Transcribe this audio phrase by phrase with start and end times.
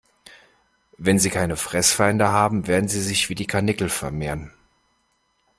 [0.97, 4.51] Wenn sie keine Fressfeinde haben, werden sie sich wie die Karnickel vermehren.